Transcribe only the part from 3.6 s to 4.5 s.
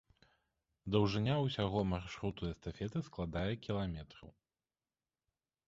кіламетраў.